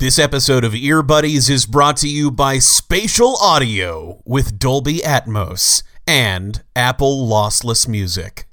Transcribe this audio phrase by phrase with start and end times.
[0.00, 5.82] This episode of Ear Buddies is brought to you by Spatial Audio with Dolby Atmos
[6.06, 8.48] and Apple Lossless Music.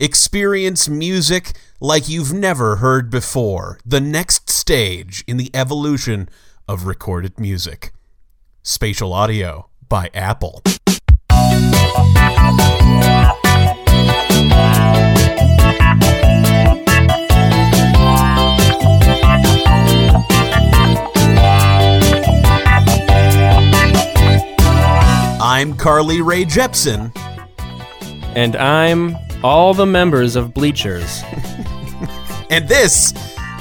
[0.00, 6.28] Experience music like you've never heard before, the next stage in the evolution
[6.66, 7.92] of recorded music.
[8.64, 10.64] Spatial Audio by Apple.
[25.56, 27.10] I'm Carly Rae Jepsen.
[28.36, 31.22] And I'm all the members of Bleachers.
[32.50, 33.14] And this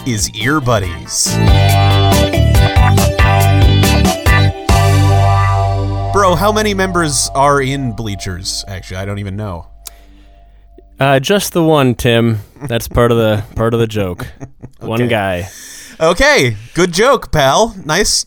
[0.06, 1.34] is Ear Buddies.
[6.12, 8.66] Bro, how many members are in Bleachers?
[8.68, 9.68] Actually, I don't even know.
[11.00, 12.40] Uh, just the one, Tim.
[12.68, 14.28] That's part of the part of the joke.
[14.82, 15.48] One guy.
[16.02, 17.74] Okay, good joke, pal.
[17.86, 18.26] Nice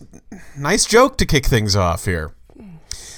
[0.57, 2.33] nice joke to kick things off here.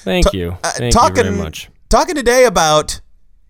[0.03, 0.57] Thank you.
[0.65, 1.69] Uh, Thank talking, you very much.
[1.89, 3.01] Talking today about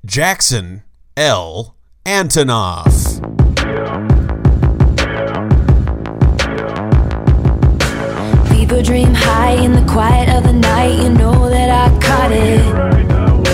[0.05, 0.83] Jackson
[1.17, 1.77] L.
[2.05, 3.21] Antonoff.
[8.49, 11.01] Fever dream high in the quiet of the night.
[11.03, 13.45] You know that I caught it.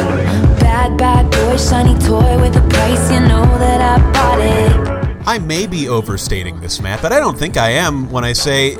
[0.60, 3.10] Bad, bad boy, shiny toy with a price.
[3.10, 5.26] You know that I bought it.
[5.26, 8.74] I may be overstating this, Matt, but I don't think I am when I say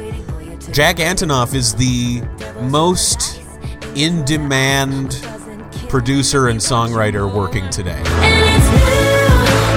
[0.73, 2.23] Jack Antonoff is the
[2.63, 3.43] most
[3.97, 5.27] in demand
[5.89, 8.03] producer and songwriter working today.
[8.07, 9.17] And it's blue.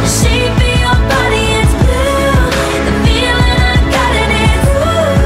[0.01, 2.43] The shape of your body is blue.
[2.83, 5.23] The feeling I got it is ooh.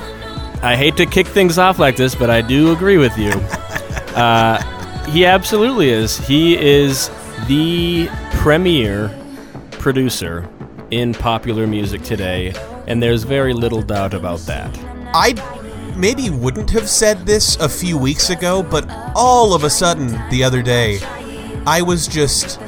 [0.62, 3.32] I hate to kick things off like this, but I do agree with you.
[4.16, 4.62] uh,
[5.06, 6.18] he absolutely is.
[6.18, 7.10] He is
[7.48, 9.18] the premier
[9.72, 10.50] producer
[11.00, 12.54] in popular music today,
[12.88, 14.70] and there's very little doubt about that.
[15.14, 15.34] I
[15.96, 20.44] maybe wouldn't have said this a few weeks ago, but all of a sudden the
[20.44, 21.00] other day,
[21.66, 22.60] I was just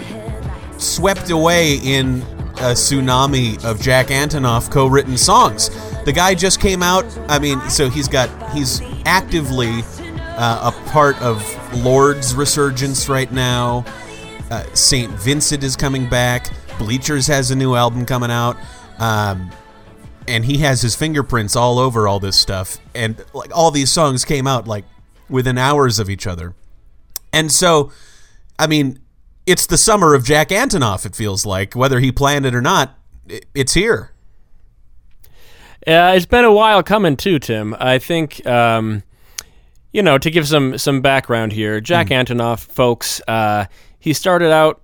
[0.77, 2.21] swept away in
[2.57, 5.69] a tsunami of Jack Antonoff co-written songs.
[6.05, 7.05] The guy just came out.
[7.29, 9.83] I mean, so he's got he's actively
[10.37, 11.43] uh, a part of
[11.83, 13.85] Lorde's resurgence right now.
[14.51, 16.51] Uh, Saint Vincent is coming back.
[16.77, 18.57] Bleachers has a new album coming out.
[18.99, 19.51] Um,
[20.27, 24.25] and he has his fingerprints all over all this stuff and like all these songs
[24.25, 24.83] came out like
[25.29, 26.55] within hours of each other
[27.31, 27.91] and so
[28.57, 28.97] i mean
[29.45, 32.97] it's the summer of jack antonoff it feels like whether he planned it or not
[33.53, 34.11] it's here
[35.85, 37.75] Uh, it's been a while coming too, Tim.
[37.79, 39.03] I think um,
[39.93, 41.79] you know to give some some background here.
[41.79, 43.65] Jack Antonoff, folks, uh,
[43.99, 44.81] he started out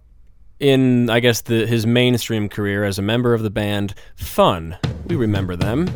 [0.61, 4.77] in I guess the, his mainstream career as a member of the band Fun.
[5.07, 5.89] We remember them.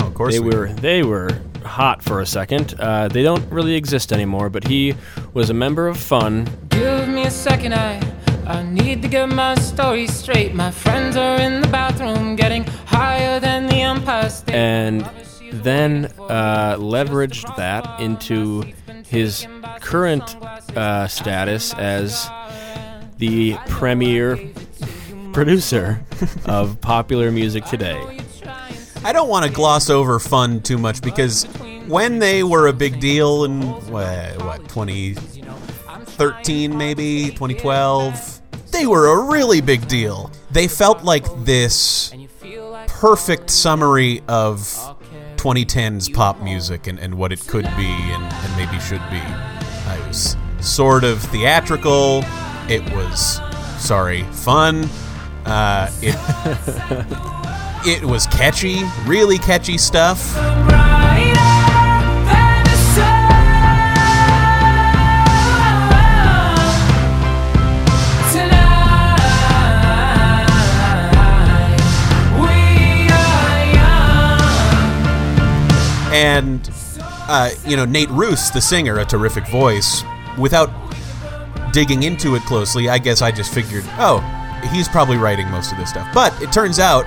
[0.00, 1.30] oh of course They we- were they were
[1.64, 2.74] hot for a second.
[2.78, 4.94] Uh, they don't really exist anymore, but he
[5.34, 6.48] was a member of Fun.
[6.70, 8.00] Give me a second, I
[8.46, 10.54] I need to get my story straight.
[10.54, 14.54] My friends are in the bathroom getting higher than the Empire State.
[14.54, 15.08] and
[15.64, 18.64] then uh, leveraged that into
[19.06, 19.46] his
[19.80, 20.36] current
[20.76, 22.28] uh, status as
[23.22, 24.36] the premier
[25.32, 26.04] producer
[26.46, 28.18] of popular music today.
[29.04, 31.44] i don't want to gloss over fun too much because
[31.86, 33.62] when they were a big deal in
[33.92, 42.12] what, what 2013 maybe 2012 they were a really big deal they felt like this
[42.88, 44.58] perfect summary of
[45.36, 49.18] 2010's pop music and, and what it could be and, and maybe should be.
[49.18, 52.24] It was sort of theatrical.
[52.68, 53.40] It was,
[53.78, 54.88] sorry, fun.
[55.44, 56.16] Uh, it
[57.84, 60.36] it was catchy, really catchy stuff.
[76.14, 76.70] And
[77.28, 80.04] uh, you know, Nate Ruess, the singer, a terrific voice.
[80.38, 80.70] Without
[81.72, 84.20] digging into it closely, I guess I just figured, oh,
[84.70, 86.08] he's probably writing most of this stuff.
[86.14, 87.04] But it turns out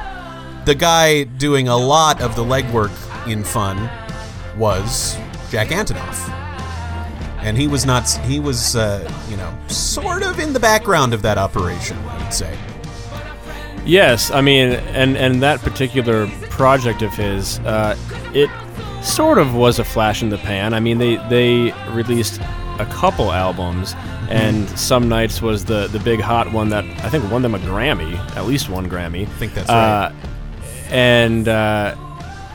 [0.65, 2.91] the guy doing a lot of the legwork
[3.27, 3.89] in Fun
[4.57, 5.15] was
[5.49, 6.29] Jack Antonoff.
[7.39, 11.21] And he was not, he was, uh, you know, sort of in the background of
[11.21, 12.57] that operation, I would say.
[13.85, 17.95] Yes, I mean, and and that particular project of his, uh,
[18.33, 18.49] it
[19.03, 20.73] sort of was a flash in the pan.
[20.73, 22.41] I mean, they they released
[22.79, 23.95] a couple albums,
[24.29, 27.59] and Some Nights was the the big hot one that I think won them a
[27.59, 29.23] Grammy, at least one Grammy.
[29.23, 30.13] I think that's uh,
[30.89, 31.95] And uh,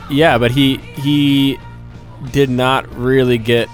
[0.09, 1.57] yeah, but he he
[2.31, 3.67] did not really get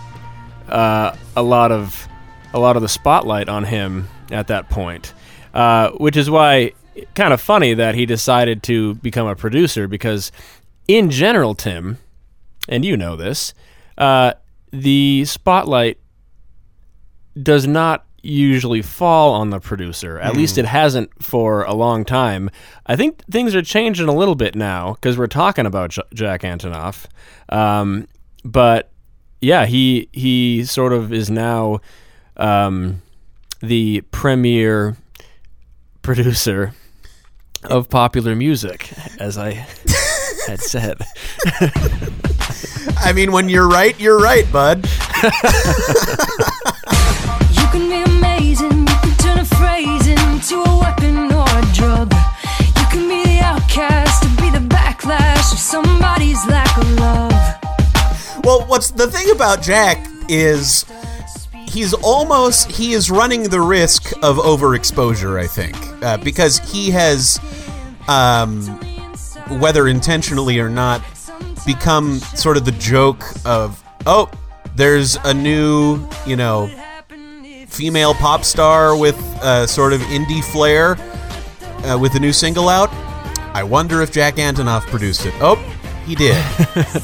[0.70, 2.08] uh, a lot of
[2.54, 5.14] a lot of the spotlight on him at that point,
[5.54, 6.74] uh, which is why
[7.14, 10.32] kind of funny that he decided to become a producer because
[10.88, 11.98] in general, Tim,
[12.70, 13.54] and you know this,
[13.98, 14.34] uh,
[14.72, 15.98] the spotlight
[17.42, 20.20] does not usually fall on the producer.
[20.20, 22.50] At least it hasn't for a long time.
[22.86, 26.42] I think things are changing a little bit now because we're talking about J- Jack
[26.42, 27.06] Antonoff.
[27.50, 28.08] Um,
[28.44, 28.90] but
[29.40, 31.80] yeah, he he sort of is now
[32.36, 33.02] um,
[33.62, 34.98] the premier
[36.02, 36.74] producer
[37.64, 39.52] of popular music, as I
[40.48, 40.98] had said.
[43.00, 44.88] I mean, when you're right, you're right, bud.
[50.38, 52.14] into a weapon or a drug.
[52.78, 58.44] You can be the outcast to be the backlash of somebody's lack of love.
[58.44, 60.86] Well, what's the thing about Jack is
[61.66, 65.40] he's almost he is running the risk of overexposure.
[65.40, 67.40] I think uh, because he has,
[68.08, 68.62] um,
[69.60, 71.02] whether intentionally or not,
[71.66, 74.30] become sort of the joke of oh,
[74.76, 76.70] there's a new you know
[77.78, 80.98] female pop star with uh, sort of indie flair
[81.86, 82.90] uh, with a new single out.
[83.54, 85.34] I wonder if Jack Antonoff produced it.
[85.40, 85.56] Oh,
[86.06, 86.44] he did.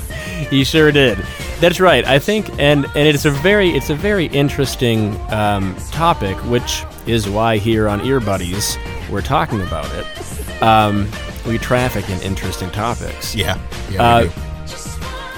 [0.49, 1.17] He sure did.
[1.61, 2.03] That's right.
[2.03, 7.29] I think, and and it's a very it's a very interesting um, topic, which is
[7.29, 8.77] why here on Ear Buddies
[9.09, 10.61] we're talking about it.
[10.61, 11.09] Um,
[11.47, 13.33] we traffic in interesting topics.
[13.35, 13.57] yeah.
[13.89, 14.03] Yeah.
[14.03, 14.29] Uh,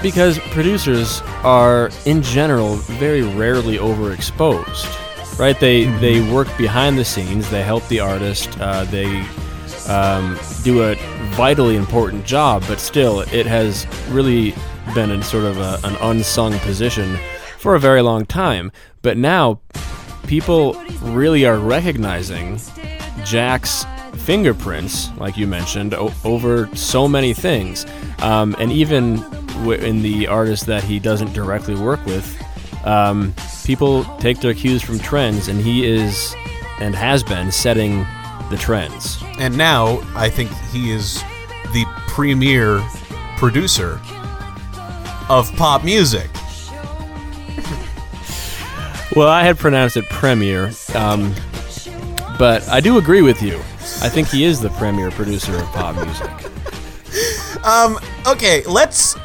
[0.02, 5.05] because producers are in general very rarely overexposed
[5.38, 5.58] right?
[5.58, 7.48] They they work behind the scenes.
[7.50, 8.58] They help the artist.
[8.60, 9.24] Uh, they
[9.88, 10.94] um, do a
[11.34, 14.52] vitally important job but still it has really
[14.94, 17.16] been in sort of a, an unsung position
[17.58, 18.72] for a very long time.
[19.02, 19.60] But now
[20.26, 22.58] people really are recognizing
[23.24, 23.84] Jack's
[24.18, 27.86] fingerprints, like you mentioned, o- over so many things,
[28.20, 29.22] um, and even
[29.66, 32.40] in the artists that he doesn't directly work with,
[32.86, 33.34] um,
[33.64, 36.34] people take their cues from trends, and he is
[36.80, 38.06] and has been setting
[38.50, 39.18] the trends.
[39.38, 41.22] and now I think he is
[41.72, 42.80] the premier
[43.36, 44.00] producer
[45.28, 46.30] of pop music.
[49.14, 51.34] Well, I had pronounced it premier, um,
[52.38, 53.56] but I do agree with you.
[54.02, 56.30] I think he is the premier producer of pop music.
[58.28, 59.16] Okay, let's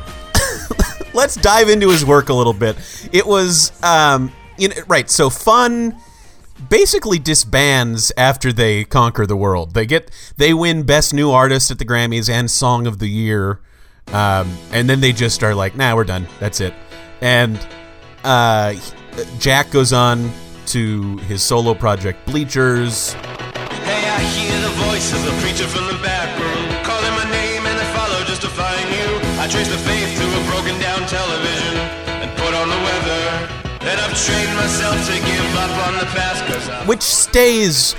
[1.13, 2.77] let's dive into his work a little bit.
[3.11, 4.31] It was um
[4.87, 5.95] right, so fun
[6.69, 9.73] basically disbands after they conquer the world.
[9.73, 13.59] They get they win best new artist at the Grammys and song of the year.
[14.07, 16.27] Um, and then they just are like, "Nah, we're done.
[16.39, 16.73] That's it."
[17.21, 17.59] And
[18.23, 18.75] uh,
[19.39, 20.31] Jack goes on
[20.67, 23.13] to his solo project Bleachers.
[23.13, 24.71] Hey, I hear the
[25.13, 29.39] of preacher from the back room, name and I follow just to find you.
[29.39, 30.30] I trace the faith
[36.87, 37.95] which stays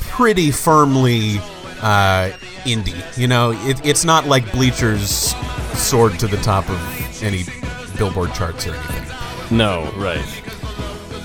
[0.00, 1.38] pretty firmly
[1.82, 2.30] uh,
[2.64, 3.18] indie.
[3.18, 5.34] You know, it, it's not like Bleachers
[5.74, 7.44] soared to the top of any
[7.96, 9.56] Billboard charts or anything.
[9.56, 10.24] No, right.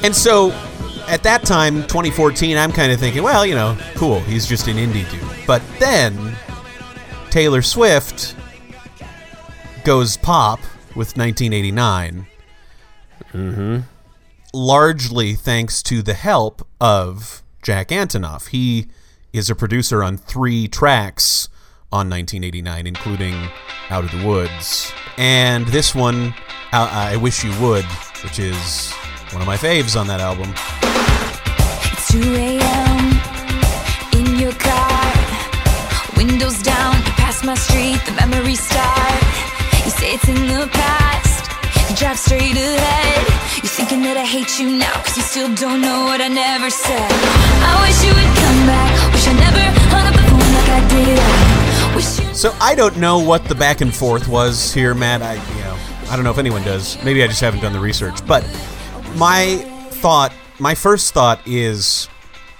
[0.04, 0.52] And so,
[1.08, 4.78] at that time, 2014, I'm kind of thinking, well, you know, cool, he's just an
[4.78, 5.48] indie dude.
[5.48, 6.36] But then,
[7.30, 8.36] Taylor Swift
[9.84, 10.60] goes pop
[10.96, 12.28] with 1989.
[14.54, 18.50] Largely thanks to the help of Jack Antonoff.
[18.50, 18.88] He
[19.34, 21.48] is a producer on three tracks
[21.92, 23.50] on 1989, including
[23.90, 24.92] Out of the Woods.
[25.18, 26.34] And this one,
[26.74, 27.86] uh, I Wish You Would,
[28.24, 28.92] which is
[29.32, 30.54] one of my faves on that album.
[31.94, 33.00] It's 2 a.m.
[34.20, 35.14] in your car.
[36.18, 39.24] Windows down, you pass my street, the memories start.
[39.86, 41.01] You say it's in the past.
[42.02, 43.28] Drive straight ahead.
[43.62, 46.72] You're thinking that I hate you now, cause you still don't know what I never
[46.72, 47.12] said.
[47.62, 49.14] I wish you would come back.
[49.14, 49.62] Wish I never
[49.94, 51.20] hung up the phone like I did.
[51.22, 52.34] I.
[52.34, 55.22] So I don't know what the back and forth was here, Matt.
[55.22, 55.78] I, you know,
[56.10, 56.98] I don't know if anyone does.
[57.04, 58.26] Maybe I just haven't done the research.
[58.26, 58.42] But
[59.16, 59.58] my
[59.92, 62.10] thought, my first thought is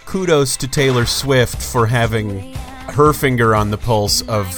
[0.06, 2.54] kudos to Taylor Swift for having
[2.94, 4.54] her finger on the pulse of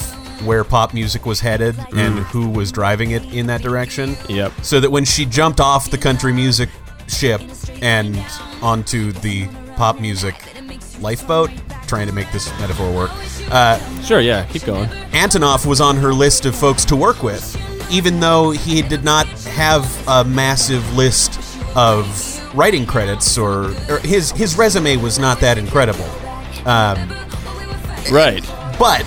[0.45, 4.15] where pop music was headed and who was driving it in that direction.
[4.29, 4.51] Yep.
[4.61, 6.69] So that when she jumped off the country music
[7.07, 7.41] ship
[7.81, 8.17] and
[8.61, 10.35] onto the pop music
[11.01, 11.49] lifeboat.
[11.87, 13.11] Trying to make this metaphor work.
[13.51, 14.87] Uh, Sure, yeah, keep going.
[15.11, 17.55] Antonoff was on her list of folks to work with,
[17.91, 21.39] even though he did not have a massive list
[21.75, 26.05] of writing credits or, or his his resume was not that incredible.
[26.65, 27.09] Um,
[28.11, 28.43] Right.
[28.79, 29.05] but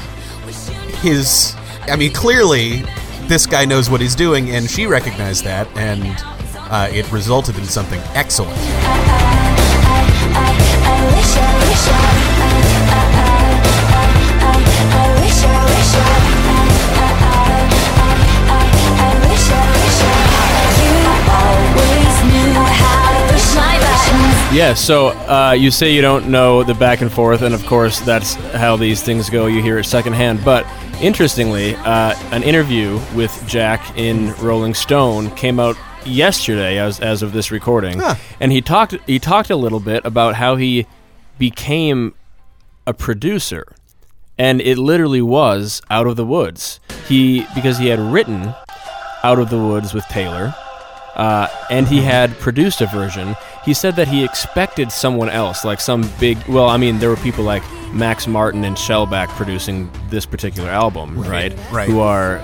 [1.07, 2.83] his, I mean, clearly
[3.29, 6.03] this guy knows what he's doing, and she recognized that, and
[6.69, 8.57] uh, it resulted in something excellent.
[24.53, 28.01] Yeah, so uh, you say you don't know the back and forth, and of course,
[28.01, 29.47] that's how these things go.
[29.47, 30.43] You hear it secondhand.
[30.45, 30.67] But
[31.01, 37.33] interestingly, uh, an interview with Jack in Rolling Stone came out yesterday, as, as of
[37.33, 38.15] this recording, Huh.
[38.41, 40.87] and he talked he talked a little bit about how he
[41.39, 42.15] became
[42.87, 43.75] a producer,
[44.39, 46.81] and it literally was out of the woods.
[47.09, 48.55] He because he had written
[49.25, 50.55] out of the woods with Taylor
[51.17, 53.35] uh, and he had produced a version.
[53.65, 56.39] He said that he expected someone else, like some big.
[56.47, 61.19] Well, I mean, there were people like Max Martin and Shellback producing this particular album,
[61.19, 61.57] right?
[61.73, 61.89] right.
[61.89, 62.39] Who are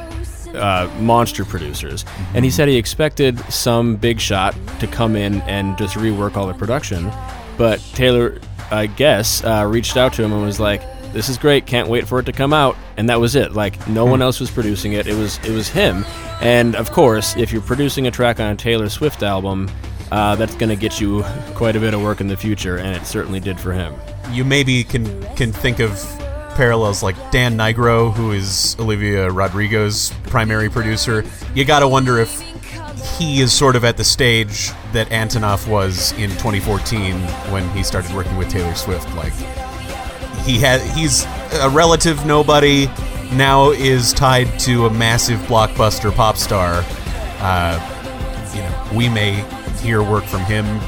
[0.55, 2.05] uh, monster producers.
[2.35, 6.47] And he said he expected some big shot to come in and just rework all
[6.47, 7.13] the production.
[7.59, 11.67] But Taylor, I guess, uh, reached out to him and was like, "This is great.
[11.67, 13.53] Can't wait for it to come out." And that was it.
[13.53, 15.07] Like no one else was producing it.
[15.07, 16.05] It was it was him.
[16.43, 19.71] And of course, if you're producing a track on a Taylor Swift album,
[20.11, 21.23] uh, that's going to get you
[21.55, 23.95] quite a bit of work in the future, and it certainly did for him.
[24.31, 25.93] You maybe can can think of
[26.55, 31.25] parallels like Dan Nigro, who is Olivia Rodrigo's primary producer.
[31.55, 32.41] You got to wonder if
[33.19, 37.19] he is sort of at the stage that Antonoff was in 2014
[37.51, 39.09] when he started working with Taylor Swift.
[39.15, 39.33] Like
[40.45, 41.25] he had, he's
[41.61, 42.87] a relative nobody.
[43.37, 46.85] Now is tied to a massive blockbuster pop star.
[47.41, 47.79] Uh,
[48.55, 49.43] you know, we may
[49.81, 50.81] hear work from him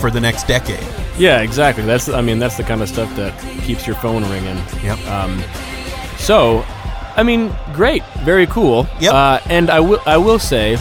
[0.00, 0.84] for the next decade.
[1.18, 1.84] Yeah, exactly.
[1.84, 4.56] That's I mean that's the kind of stuff that keeps your phone ringing.
[4.82, 4.98] Yep.
[5.06, 5.42] Um,
[6.18, 6.64] so,
[7.16, 8.86] I mean, great, very cool.
[9.00, 9.12] Yep.
[9.14, 10.74] Uh, and I will I will say,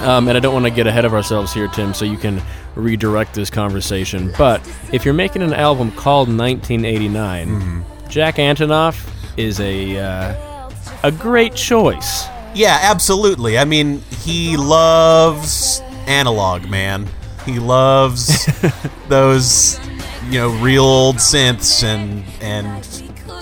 [0.00, 1.94] um, and I don't want to get ahead of ourselves here, Tim.
[1.94, 2.40] So you can
[2.76, 4.32] redirect this conversation.
[4.38, 4.60] But
[4.92, 8.08] if you're making an album called 1989, Mm-hmm.
[8.08, 10.70] Jack Antonoff is a uh,
[11.02, 12.26] a great choice.
[12.54, 13.58] Yeah, absolutely.
[13.58, 17.08] I mean, he loves analog, man.
[17.46, 18.46] He loves
[19.08, 19.78] those,
[20.26, 22.84] you know, real old synths and and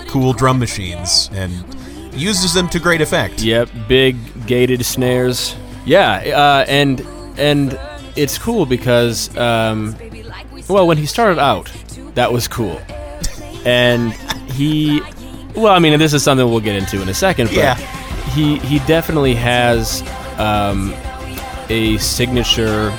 [0.07, 1.51] cool drum machines and
[2.13, 3.41] uses them to great effect.
[3.41, 5.55] Yep, big gated snares.
[5.85, 7.01] Yeah, uh, and
[7.37, 7.79] and
[8.15, 9.95] it's cool because um,
[10.67, 11.71] well, when he started out,
[12.13, 12.79] that was cool,
[13.65, 14.13] and
[14.51, 15.01] he
[15.57, 17.75] well, I mean, this is something we'll get into in a second, but Yeah.
[18.35, 20.03] he he definitely has
[20.37, 20.93] um,
[21.69, 22.95] a signature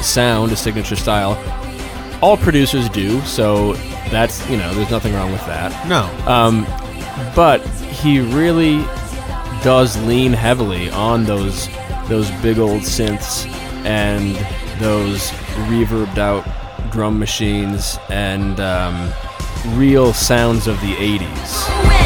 [0.00, 1.36] sound, a signature style.
[2.20, 3.74] All producers do, so
[4.10, 6.02] that's you know, there's nothing wrong with that No.
[6.26, 6.66] um,
[7.36, 7.60] but
[8.00, 8.78] he really
[9.62, 11.68] does lean heavily on those
[12.08, 13.46] those big old synths
[13.84, 14.34] and
[14.80, 15.30] those
[15.68, 16.44] reverbed out
[16.90, 19.12] drum machines and um,
[19.76, 21.97] real sounds of the 80s.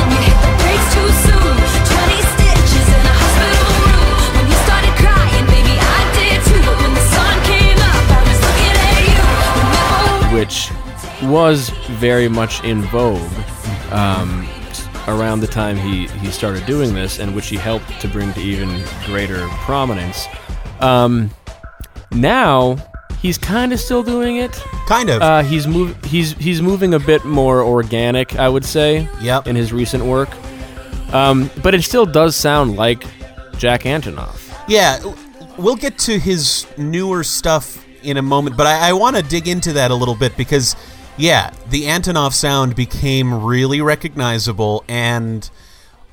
[11.33, 13.33] Was very much in vogue
[13.91, 14.47] um,
[15.09, 18.41] around the time he, he started doing this, and which he helped to bring to
[18.41, 18.69] even
[19.07, 20.27] greater prominence.
[20.81, 21.31] Um,
[22.11, 22.77] now
[23.21, 24.53] he's kind of still doing it.
[24.87, 25.23] kind of.
[25.23, 29.09] Uh, he's move he's he's moving a bit more organic, I would say.
[29.21, 29.47] Yep.
[29.47, 30.29] In his recent work,
[31.13, 33.05] um, but it still does sound like
[33.59, 34.39] Jack Antonoff.
[34.69, 35.01] Yeah,
[35.57, 39.49] we'll get to his newer stuff in a moment, but I, I want to dig
[39.49, 40.75] into that a little bit because,
[41.17, 45.49] yeah, the Antonoff sound became really recognizable, and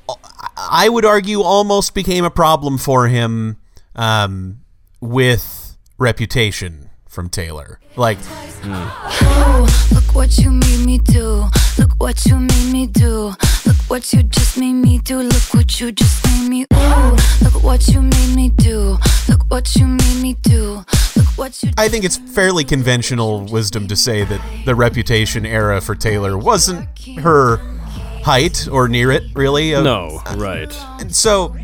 [0.08, 0.14] I-
[0.56, 3.56] I would argue almost became a problem for him
[3.96, 4.60] um,
[5.00, 7.78] with Reputation from Taylor.
[7.96, 8.18] Like,
[8.62, 11.44] Oh, look what you made me do.
[11.78, 13.34] Look what you made me do.
[13.66, 15.18] Look what you just made me do.
[15.20, 16.66] Look what you just made me.
[16.72, 18.96] Ooh, look what you made me do.
[19.28, 20.84] Look what you made me do.
[21.16, 21.70] Look what you.
[21.76, 26.86] I think it's fairly conventional wisdom to say that the Reputation era for Taylor wasn't
[27.18, 27.56] her
[28.22, 29.72] height or near it, really.
[29.72, 30.72] of- No, uh, right.
[31.00, 31.56] And so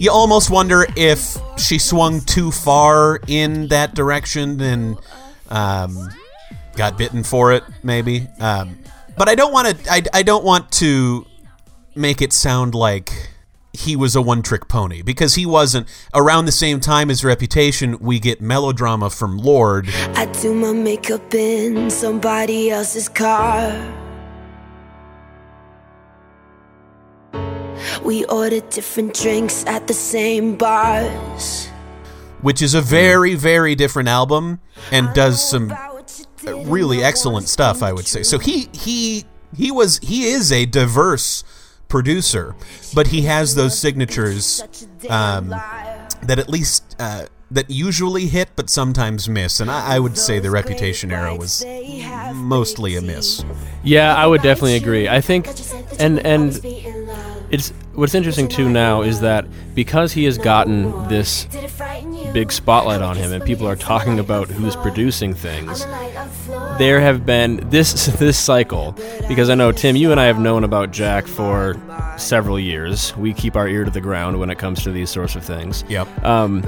[0.00, 4.96] you almost wonder if she swung too far in that direction and
[5.50, 6.08] um,
[6.74, 8.26] got bitten for it, maybe.
[8.40, 8.78] Um,
[9.18, 9.92] but I don't want to.
[9.92, 11.26] I, I don't want to
[11.94, 13.12] make it sound like
[13.74, 15.86] he was a one-trick pony because he wasn't.
[16.14, 19.90] Around the same time as Reputation, we get melodrama from Lorde.
[20.14, 23.99] I do my makeup in somebody else's car.
[28.02, 31.68] We order different drinks at the same bars.
[32.40, 35.72] which is a very, very different album and does some
[36.44, 37.82] really excellent stuff.
[37.82, 38.22] I would say.
[38.22, 39.24] So he he
[39.56, 41.44] he was he is a diverse
[41.88, 42.54] producer,
[42.94, 44.62] but he has those signatures
[45.10, 49.60] um, that at least uh, that usually hit, but sometimes miss.
[49.60, 51.64] And I, I would say the Reputation era was
[52.34, 53.44] mostly a miss.
[53.82, 55.08] Yeah, I would definitely agree.
[55.08, 55.48] I think,
[55.98, 56.54] and and
[57.50, 61.46] it's what's interesting too now is that because he has gotten this
[62.32, 65.84] big spotlight on him and people are talking about who's producing things
[66.80, 68.96] there have been this this cycle.
[69.28, 71.76] Because I know Tim you and I have known about Jack for
[72.16, 73.16] several years.
[73.16, 75.84] We keep our ear to the ground when it comes to these sorts of things.
[75.88, 76.24] Yep.
[76.24, 76.62] um,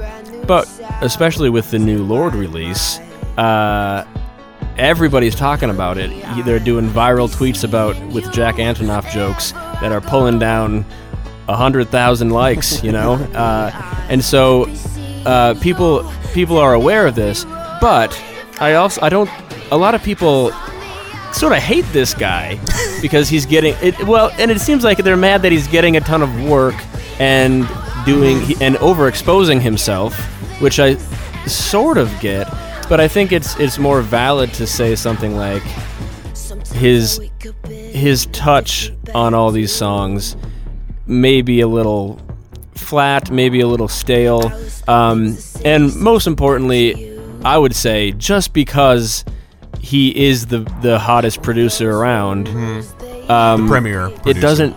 [0.47, 0.67] but
[1.01, 2.99] especially with the new Lorde release,
[3.37, 4.05] uh,
[4.77, 6.09] everybody's talking about it.
[6.45, 10.85] They're doing viral tweets about with Jack Antonoff jokes that are pulling down
[11.47, 12.83] a hundred thousand likes.
[12.83, 13.71] You know, uh,
[14.09, 14.67] and so
[15.25, 17.45] uh, people people are aware of this.
[17.81, 18.19] But
[18.59, 19.29] I also I don't.
[19.71, 20.51] A lot of people
[21.31, 22.59] sort of hate this guy
[23.01, 24.01] because he's getting it.
[24.05, 26.75] Well, and it seems like they're mad that he's getting a ton of work
[27.19, 27.67] and
[28.05, 30.13] doing and overexposing himself,
[30.61, 30.95] which I
[31.47, 32.47] sort of get.
[32.89, 35.63] But I think it's it's more valid to say something like
[36.73, 37.19] his
[37.67, 40.35] his touch on all these songs
[41.05, 42.19] may be a little
[42.75, 44.51] flat, maybe a little stale,
[44.87, 49.25] um, and most importantly, I would say just because
[49.79, 52.47] he is the the hottest producer around,
[53.29, 54.11] um, Premier.
[54.25, 54.75] it doesn't.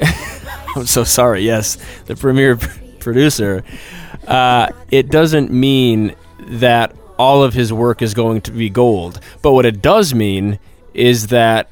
[0.76, 1.42] I'm so sorry.
[1.42, 2.68] Yes, the premier p-
[3.00, 3.64] producer.
[4.26, 9.52] Uh, it doesn't mean that all of his work is going to be gold, but
[9.52, 10.58] what it does mean
[10.94, 11.68] is that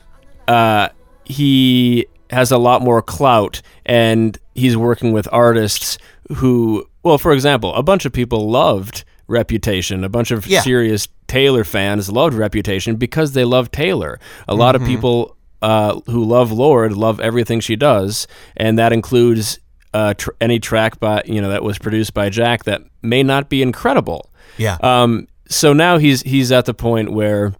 [0.49, 0.89] uh,
[1.25, 5.99] he has a lot more clout, and he's working with artists
[6.37, 10.05] who, well, for example, a bunch of people loved Reputation.
[10.05, 10.61] A bunch of Yeah.
[10.61, 14.21] serious Taylor fans loved Reputation because they love Taylor.
[14.47, 19.59] A lot of people uh, who love Lorde love everything she does, and that includes
[19.95, 23.49] uh, tr- any track by you know that was produced by Jack that may not
[23.49, 24.31] be incredible.
[24.59, 24.77] Yeah.
[24.81, 27.55] Um, so now he's he's at the point where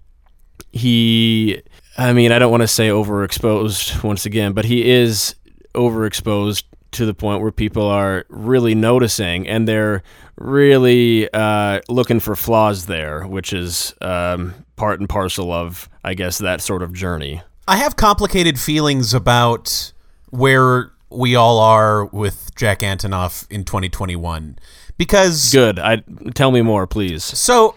[0.73, 1.63] he,
[1.97, 5.35] I mean, I don't want to say overexposed once again, but he is
[5.75, 10.03] overexposed to the point where people are really noticing and they're
[10.39, 16.39] really uh, looking for flaws there, which is um, part and parcel of, I guess,
[16.39, 17.43] that sort of journey.
[17.69, 19.93] I have complicated feelings about
[20.31, 24.59] where we all are with Jack Antonoff in 2021
[24.99, 25.79] because Good.
[25.79, 26.03] I
[26.35, 27.25] tell me more, please.
[27.25, 27.75] So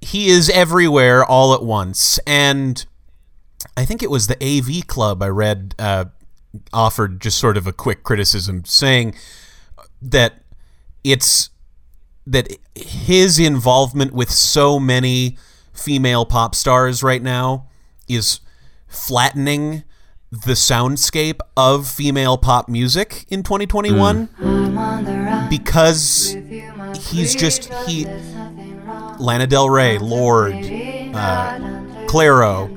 [0.00, 2.84] he is everywhere all at once, and
[3.76, 6.06] I think it was the AV Club I read uh,
[6.72, 9.14] offered just sort of a quick criticism, saying
[10.00, 10.42] that
[11.04, 11.50] it's
[12.26, 15.36] that his involvement with so many
[15.72, 17.68] female pop stars right now
[18.08, 18.40] is
[18.86, 19.84] flattening
[20.32, 24.30] the soundscape of female pop music in 2021
[25.50, 26.34] because
[27.10, 28.06] he's just he
[29.18, 30.54] Lana Del Rey, Lorde,
[31.14, 31.58] uh,
[32.06, 32.70] Clairo,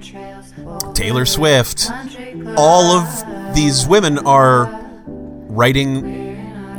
[0.94, 1.90] Taylor Swift,
[2.58, 4.66] all of these women are
[5.48, 6.25] writing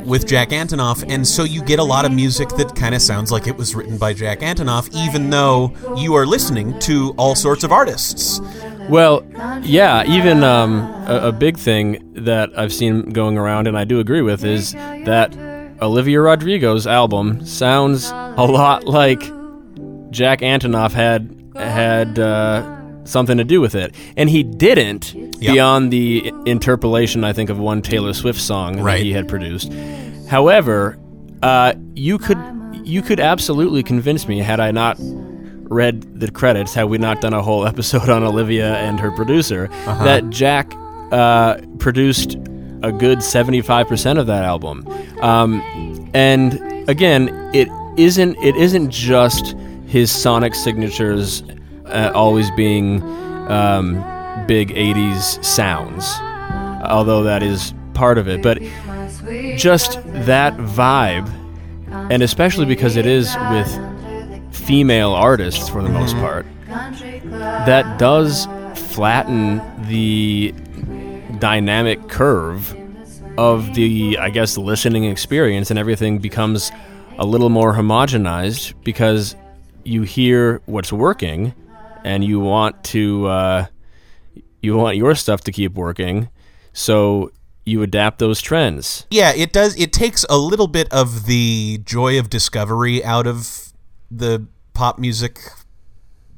[0.07, 3.31] with Jack Antonoff, and so you get a lot of music that kind of sounds
[3.31, 7.63] like it was written by Jack Antonoff, even though you are listening to all sorts
[7.63, 8.39] of artists.
[8.89, 9.27] Well,
[9.61, 13.99] yeah, even um, a, a big thing that I've seen going around, and I do
[13.99, 15.35] agree with, is that
[15.81, 19.19] Olivia Rodrigo's album sounds a lot like
[20.09, 22.76] Jack Antonoff had had uh,
[23.07, 25.13] something to do with it, and he didn't.
[25.13, 25.53] Yep.
[25.53, 28.97] Beyond the interpolation, I think of one Taylor Swift song Right.
[28.97, 29.71] that he had produced.
[30.27, 30.97] However,
[31.43, 32.37] uh, you could
[32.83, 34.97] you could absolutely convince me had I not
[35.69, 39.67] read the credits, had we not done a whole episode on Olivia and her producer,
[39.85, 40.73] that Jack
[41.11, 42.35] uh, produced
[42.83, 44.87] a good 75% of that album.
[45.21, 45.61] Um,
[46.13, 46.53] and
[46.89, 47.67] again, it
[47.97, 49.55] isn't it isn't just
[49.87, 51.41] his sonic signatures
[51.87, 53.01] uh, always being
[53.49, 53.95] um,
[54.47, 56.05] big 80s sounds,
[56.89, 58.61] although that is part of it, but
[59.57, 61.27] just that vibe,
[62.11, 66.45] and especially because it is with female artists for the most part,
[67.37, 70.53] that does flatten the
[71.39, 72.75] dynamic curve
[73.37, 76.71] of the, I guess, listening experience, and everything becomes
[77.19, 79.35] a little more homogenized because
[79.83, 81.53] you hear what's working,
[82.07, 83.65] and you want to uh,
[84.61, 86.29] you want your stuff to keep working,
[86.71, 87.31] so
[87.65, 89.05] you adapt those trends.
[89.11, 89.77] Yeah, it does.
[89.77, 93.73] It takes a little bit of the joy of discovery out of
[94.09, 95.39] the pop music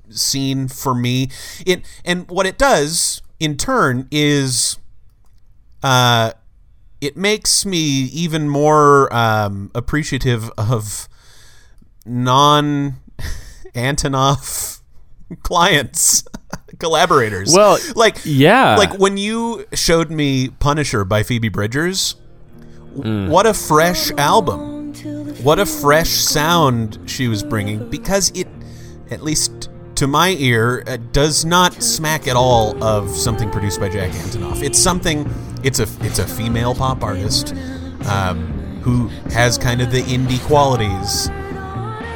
[0.09, 1.29] scene for me.
[1.65, 4.79] It and what it does in turn is,
[5.83, 6.31] uh,
[6.99, 11.07] it makes me even more um, appreciative of
[12.07, 12.95] non
[13.75, 14.78] Antonoff
[15.43, 16.23] clients.
[16.79, 18.75] collaborators Well, like yeah.
[18.77, 22.15] like when you showed me punisher by phoebe bridgers
[22.93, 24.93] what a fresh album
[25.43, 28.47] what a fresh sound she was bringing because it
[29.11, 33.89] at least to my ear uh, does not smack at all of something produced by
[33.89, 35.29] jack antonoff it's something
[35.63, 37.53] it's a it's a female pop artist
[38.07, 38.47] um,
[38.81, 41.29] who has kind of the indie qualities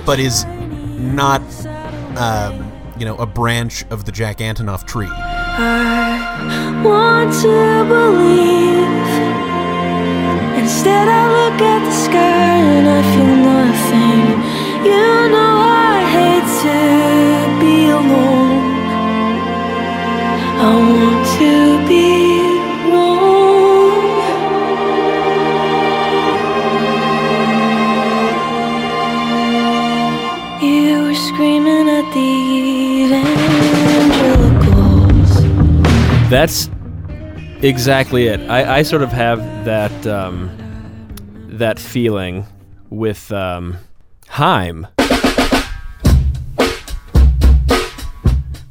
[0.06, 1.42] but is not
[2.18, 5.10] um, you know a branch of the jack antonoff tree
[5.56, 8.74] I want to believe.
[10.58, 14.24] Instead, I look at the sky and I feel nothing.
[14.84, 16.80] You know, I hate to
[17.62, 18.64] be alone.
[20.60, 22.23] I want to be
[36.34, 36.68] That's
[37.62, 38.40] exactly it.
[38.50, 40.50] I, I sort of have that um,
[41.48, 42.48] that feeling
[42.90, 43.78] with um,
[44.30, 44.88] Haim,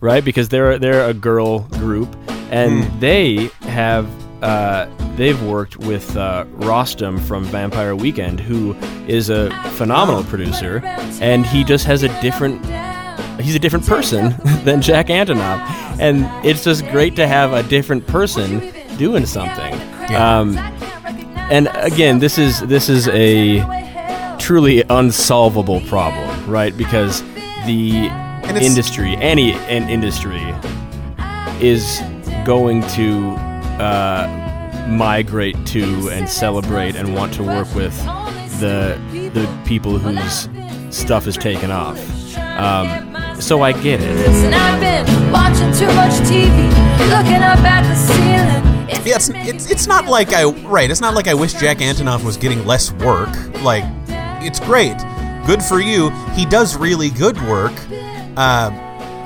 [0.01, 0.25] right?
[0.25, 2.16] Because they're they're a girl group,
[2.51, 4.09] and they have
[4.42, 8.75] uh, they've worked with uh, Rostam from Vampire Weekend, who
[9.07, 10.81] is a phenomenal producer,
[11.20, 12.61] and he just has a different
[13.40, 15.61] he's a different person than Jack Antonoff,
[15.99, 19.73] and it's just great to have a different person doing something.
[20.11, 20.38] Yeah.
[20.40, 20.59] Um,
[21.51, 23.61] and again, this is this is a
[24.38, 26.77] truly unsolvable problem, right?
[26.77, 27.23] Because
[27.66, 28.11] the
[28.61, 30.42] industry, any an industry,
[31.61, 32.03] is
[32.45, 33.31] going to
[33.79, 37.97] uh, migrate to and celebrate and want to work with
[38.61, 38.99] the
[39.35, 40.49] the people whose
[40.95, 41.99] stuff is taken off.
[42.37, 43.12] Um,
[43.43, 44.09] so I get it.
[44.29, 46.69] And I've been watching too much TV,
[47.11, 48.63] looking up at the ceiling.
[49.05, 50.91] Yeah, it's, it's it's not like I right.
[50.91, 53.31] It's not like I wish Jack Antonoff was getting less work.
[53.63, 53.85] Like,
[54.43, 54.97] it's great,
[55.47, 56.11] good for you.
[56.35, 57.73] He does really good work.
[58.37, 58.71] Uh,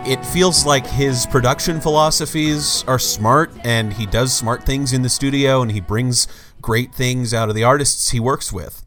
[0.06, 5.08] it feels like his production philosophies are smart, and he does smart things in the
[5.08, 6.26] studio, and he brings
[6.62, 8.84] great things out of the artists he works with.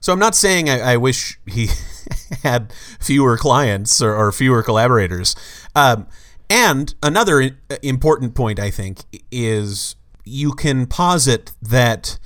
[0.00, 1.68] So I'm not saying I, I wish he
[2.42, 5.34] had fewer clients or, or fewer collaborators.
[5.74, 6.06] Um,
[6.48, 12.18] and another important point, I think, is you can posit that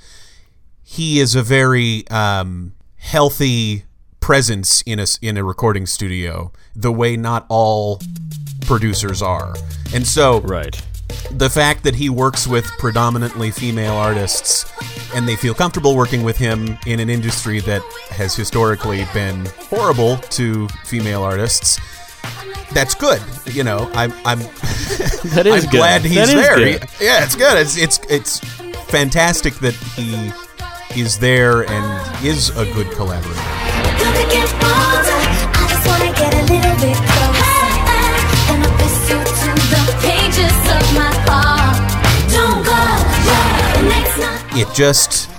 [0.83, 3.85] he is a very um, healthy
[4.19, 7.99] presence in a in a recording studio, the way not all
[8.67, 9.55] producers are,
[9.93, 10.79] and so Right.
[11.31, 14.65] the fact that he works with predominantly female artists
[15.15, 20.17] and they feel comfortable working with him in an industry that has historically been horrible
[20.17, 21.79] to female artists.
[22.73, 24.39] That's good you know i'm i'm
[25.33, 25.77] That is i'm good.
[25.77, 26.55] glad he's That is there.
[26.55, 26.85] good.
[27.01, 27.57] Yeah it's good.
[27.57, 28.39] It's it's it's
[28.89, 30.31] fantastic that he
[31.01, 33.41] is there and is a good collaborator
[44.53, 45.29] it just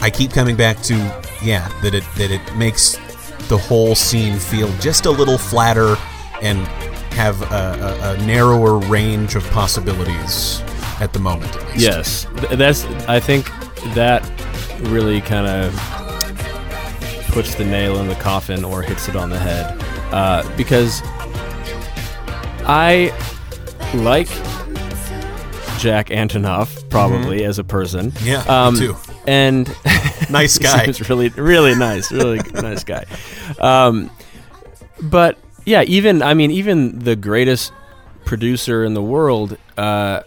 [0.00, 0.94] I keep coming back to
[1.42, 2.96] yeah that it that it makes
[3.48, 5.96] the whole scene feel just a little flatter
[6.42, 6.58] and
[7.14, 10.60] have a, a, a narrower range of possibilities
[11.00, 11.54] at the moment.
[11.56, 11.78] At.
[11.78, 12.84] Yes, that's.
[13.08, 13.46] I think
[13.94, 14.22] that
[14.82, 15.74] really kind of
[17.28, 19.76] puts the nail in the coffin or hits it on the head,
[20.12, 21.02] uh, because
[22.66, 23.12] I
[23.94, 24.28] like
[25.78, 28.12] Jack Antonoff probably as a person.
[28.12, 28.26] Mm-hmm.
[28.26, 28.96] Yeah, me um, too.
[29.26, 29.68] And
[30.30, 30.84] Nice guy.
[30.84, 33.04] seems really, really nice, really nice guy.
[33.58, 34.10] Um,
[35.02, 37.72] but yeah, even I mean, even the greatest
[38.24, 40.22] producer in the world uh,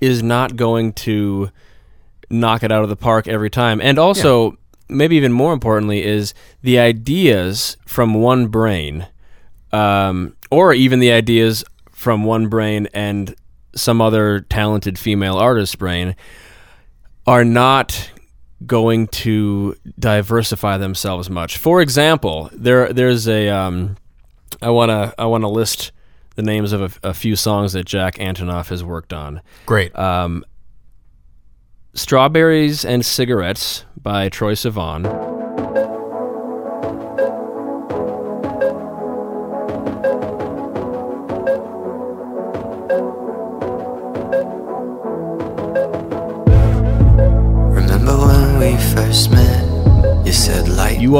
[0.00, 1.50] is not going to
[2.28, 3.80] knock it out of the park every time.
[3.80, 4.56] And also,
[4.88, 9.06] maybe even more importantly, is the ideas from one brain,
[9.72, 13.34] um, or even the ideas from one brain and
[13.74, 16.16] some other talented female artist's brain,
[17.26, 18.10] are not
[18.66, 21.56] going to diversify themselves much.
[21.56, 23.96] For example, there there's a um,
[24.60, 25.92] I wanna I wanna list
[26.36, 29.40] the names of a, a few songs that Jack Antonoff has worked on.
[29.66, 29.96] Great.
[29.98, 30.44] Um,
[31.94, 35.29] Strawberries and Cigarettes by Troye Sivan.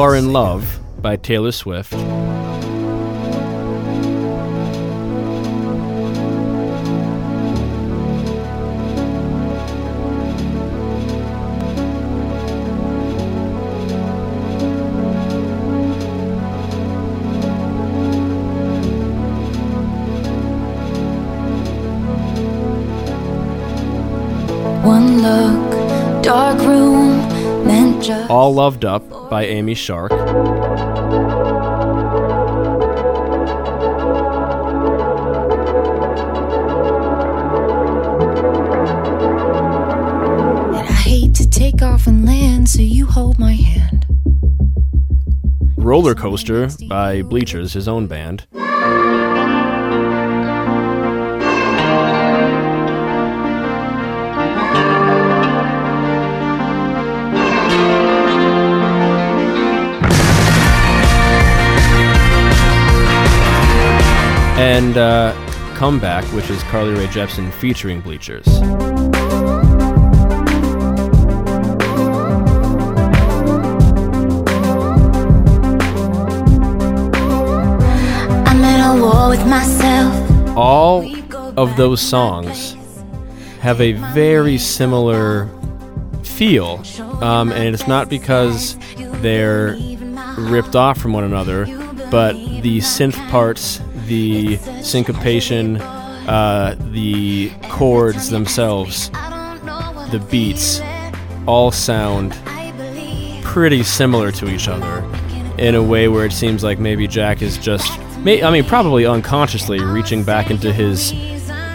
[0.01, 1.93] Are in Love by Taylor Swift.
[28.51, 30.11] All Loved Up by Amy Shark.
[30.11, 30.21] And
[40.81, 44.05] I hate to take off and land, so you hold my hand.
[45.77, 48.49] Roller Coaster by Bleachers, his own band.
[65.81, 68.47] Comeback, which is Carly Rae Jepsen featuring Bleachers.
[78.47, 80.55] I'm in a war with myself.
[80.55, 81.11] all
[81.57, 82.77] of those songs
[83.61, 85.49] have a very similar
[86.23, 86.83] feel,
[87.23, 88.77] um, and it's not because
[89.23, 89.79] they're
[90.37, 91.65] ripped off from one another,
[92.11, 99.09] but the synth parts, the syncopation, uh, the chords themselves,
[100.11, 100.81] the beats,
[101.47, 102.33] all sound
[103.45, 105.05] pretty similar to each other
[105.59, 109.07] in a way where it seems like maybe Jack is just, may, I mean, probably
[109.07, 111.13] unconsciously reaching back into his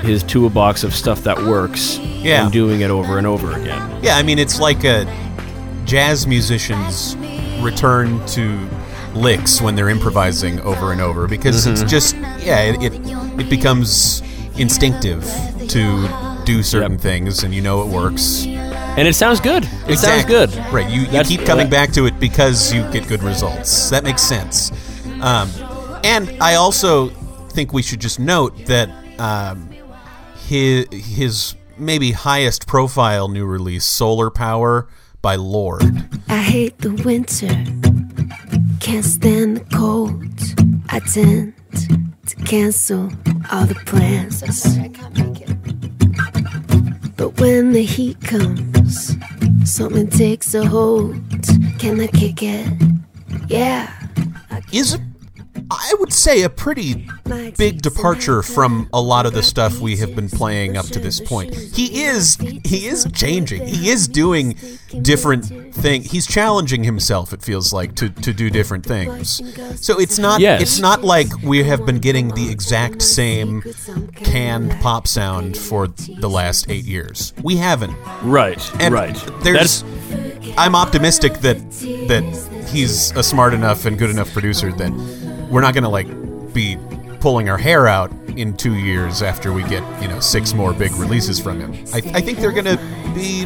[0.02, 2.44] his toolbox of stuff that works Yeah.
[2.44, 3.82] and doing it over and over again.
[4.04, 5.06] Yeah, I mean, it's like a
[5.86, 7.16] jazz musician's
[7.62, 8.70] return to
[9.16, 12.16] licks when they're improvising over and over because it's just
[12.46, 12.94] yeah, it, it
[13.40, 14.22] it becomes
[14.58, 15.24] instinctive
[15.70, 16.08] to
[16.46, 17.02] do certain Yep.
[17.02, 18.46] things and you know it works.
[18.46, 19.68] And it sounds good.
[19.88, 20.54] It sounds good.
[20.72, 20.90] Right.
[20.90, 23.90] You, you keep coming that- back to it because you get good results.
[23.90, 24.72] That makes sense.
[25.22, 25.50] Um,
[26.04, 27.10] and I also
[27.50, 29.70] think we should just note that um,
[30.48, 34.88] his, his maybe highest profile new release, Solar Power
[35.22, 36.08] by Lorde.
[36.30, 37.48] I hate the winter,
[38.80, 40.22] can't stand the cold.
[40.90, 43.12] I tend to cancel
[43.52, 44.42] all the plans.
[47.18, 49.16] But when the heat comes,
[49.64, 51.16] something takes a hold.
[51.80, 52.68] Can I kick it?
[53.48, 53.92] Yeah.
[54.72, 54.98] Is,
[55.72, 57.08] I would say, a pretty
[57.58, 61.20] big departure from a lot of the stuff we have been playing up to this
[61.20, 61.54] point.
[61.56, 63.66] He is he is changing.
[63.66, 64.56] He is doing
[65.02, 66.12] different things.
[66.12, 67.34] He's challenging himself.
[67.34, 69.42] It feels like to to do different things.
[69.84, 70.62] So it's not Yes.
[70.62, 73.62] it's not like we have been getting the exact same
[74.16, 77.34] canned pop sound for the last eight years.
[77.44, 77.96] We haven't.
[78.24, 78.62] Right.
[78.82, 79.16] And right.
[79.42, 81.58] There's, That's I'm optimistic that
[82.08, 85.25] that he's a smart enough and good enough producer that
[85.56, 86.08] we're not going to like
[86.54, 86.78] be
[87.22, 90.92] pulling our hair out in two years after we get you know six more big
[90.96, 91.72] releases from him.
[91.94, 92.78] I, I think they're going to
[93.16, 93.46] be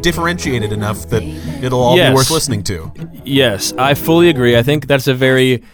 [0.00, 1.24] differentiated enough that
[1.60, 2.10] it'll all Yes.
[2.10, 2.92] be worth listening to.
[3.24, 4.56] Yes, I fully agree.
[4.56, 5.64] I think that's a very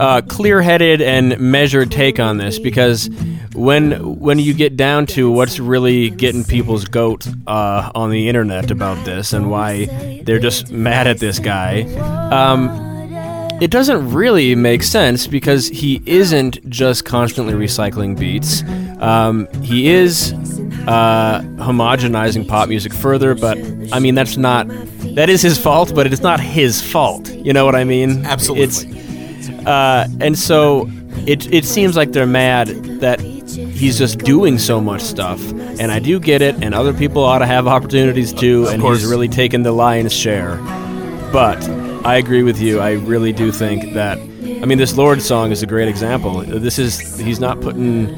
[0.00, 3.10] uh, clear-headed and measured take on this because
[3.54, 8.70] when when you get down to what's really getting people's goat uh, on the internet
[8.70, 11.82] about this and why they're just mad at this guy,
[12.30, 12.93] um,
[13.60, 18.62] it doesn't really make sense because he isn't just constantly recycling beats.
[19.00, 20.32] Um, he is
[20.86, 23.58] uh, homogenizing pop music further, but
[23.92, 24.66] I mean that's not
[25.14, 27.30] that is his fault, but it's not his fault.
[27.30, 28.24] You know what I mean?
[28.26, 28.64] Absolutely.
[28.64, 30.90] It's uh, and so
[31.26, 32.68] it it seems like they're mad
[33.00, 35.40] that he's just doing so much stuff,
[35.78, 39.06] and I do get it, and other people ought to have opportunities too, and he's
[39.06, 40.56] really taken the lion's share.
[41.32, 41.60] But
[42.04, 42.80] I agree with you.
[42.80, 44.18] I really do think that.
[44.18, 46.40] I mean, this Lorde song is a great example.
[46.42, 48.14] This is he's not putting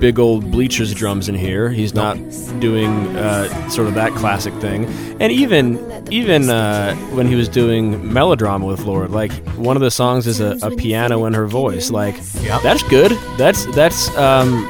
[0.00, 1.68] big old bleachers drums in here.
[1.70, 2.16] He's not
[2.60, 4.86] doing uh, sort of that classic thing.
[5.20, 9.90] And even even uh, when he was doing melodrama with Lorde, like one of the
[9.90, 11.90] songs is a, a piano in her voice.
[11.90, 12.62] Like Yep.
[12.62, 13.12] that's good.
[13.36, 14.66] That's that's um,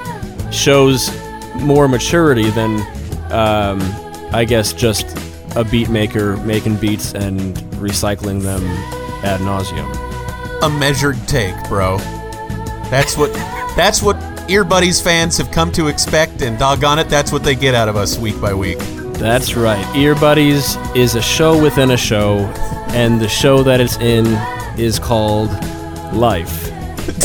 [0.51, 1.11] shows
[1.57, 2.81] more maturity than
[3.33, 3.79] um,
[4.33, 5.07] I guess just
[5.57, 8.63] a beat maker making beats and recycling them
[9.25, 9.89] ad nauseum.
[10.63, 11.99] A measured take, bro.
[12.91, 13.33] That's what
[13.77, 14.17] that's what
[14.51, 17.89] Ear Buddies fans have come to expect, and doggone it, that's what they get out
[17.89, 18.79] of us week by week.
[19.19, 19.85] That's right.
[19.97, 22.39] Ear Buddies is a show within a show,
[22.89, 24.27] and the show that it's in
[24.79, 25.51] is called
[26.13, 26.67] Life.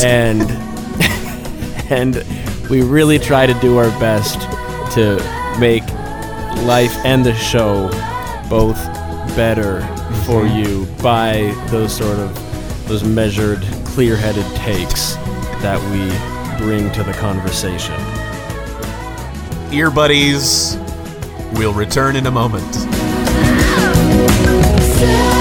[0.02, 0.40] And
[1.90, 2.24] and
[2.70, 4.40] we really try to do our best
[4.94, 5.16] to
[5.60, 5.82] make
[6.64, 7.90] life and the show
[8.48, 8.76] both
[9.36, 9.80] better
[10.24, 10.64] for mhm.
[10.64, 15.14] you by those sort of those measured, clear-headed takes
[15.62, 17.94] that we bring to the conversation.
[19.72, 20.76] Ear Buddies
[21.54, 22.64] we'll return in a moment.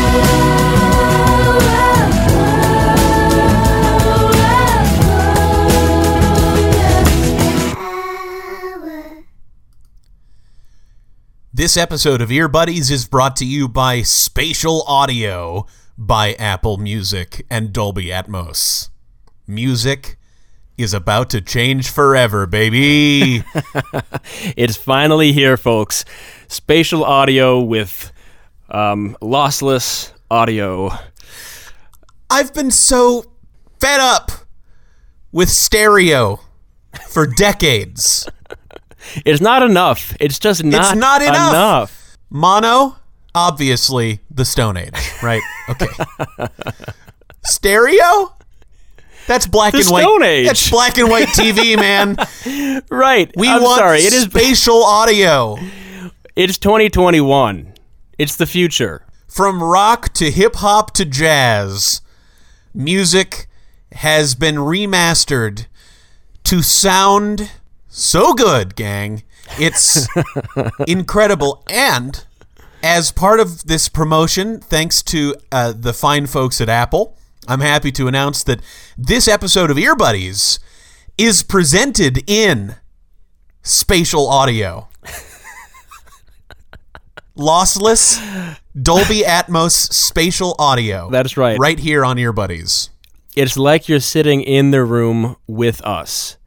[11.63, 15.65] This episode of Ear Buddies is brought to you by Spatial Audio
[15.97, 18.89] by Apple Music and Dolby Atmos.
[19.47, 20.17] Music
[20.77, 23.45] is about to change forever, baby.
[24.57, 26.03] It's finally here, folks.
[26.49, 28.11] Spatial audio with
[28.67, 30.91] um, lossless audio.
[32.29, 33.23] I've been so
[33.79, 34.33] fed up
[35.31, 36.41] with stereo
[37.07, 38.27] for decades.
[39.25, 40.15] It's not enough.
[40.19, 41.49] It's just not, not enough.
[41.51, 42.17] enough.
[42.29, 42.95] Mono,
[43.35, 45.41] obviously the Stone Age, right?
[45.69, 45.87] Okay.
[47.43, 48.33] Stereo?
[49.27, 50.01] That's black The and white.
[50.01, 50.47] Stone Age.
[50.47, 52.17] That's black and white TV, man.
[52.89, 53.31] Right.
[53.35, 53.99] We I'm want sorry.
[53.99, 54.23] It is.
[54.31, 55.57] spatial audio.
[56.35, 57.73] It's 2021.
[58.17, 59.05] It's the future.
[59.27, 62.01] From rock to hip hop to jazz,
[62.73, 63.47] music
[63.93, 65.67] has been remastered
[66.43, 67.51] to sound
[67.93, 69.23] so good, gang.
[69.59, 70.07] It's
[70.87, 71.63] incredible.
[71.69, 72.25] And
[72.81, 77.91] as part of this promotion, thanks to uh, the fine folks at Apple, I'm happy
[77.93, 78.61] to announce that
[78.97, 80.59] this episode of Ear Buddies
[81.17, 82.75] is presented in
[83.61, 84.87] spatial audio.
[87.37, 91.09] Lossless Dolby Atmos spatial audio.
[91.11, 91.59] That's right.
[91.59, 92.89] Right here on Ear Buddies.
[93.35, 96.37] It's like you're sitting in the room with us.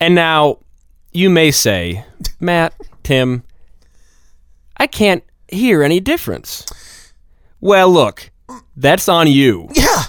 [0.00, 0.58] And now,
[1.12, 2.04] you may say,
[2.40, 3.42] Mat, Tim,
[4.76, 6.64] I can't hear any difference.
[7.60, 8.30] Well, look,
[8.76, 9.68] that's on you.
[9.72, 10.04] Yeah.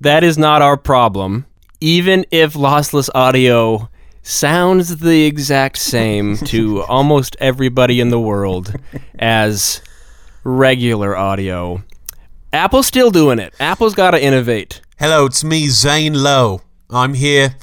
[0.00, 1.46] That is not our problem.
[1.80, 3.88] Even if lossless audio
[4.22, 8.74] sounds the exact same to almost everybody in the world
[9.18, 9.82] as
[10.44, 11.82] regular audio,
[12.52, 13.52] Apple's still doing it.
[13.58, 14.80] Apple's got to innovate.
[14.98, 16.62] Hello, it's me, Zane Lowe.
[16.88, 17.56] I'm here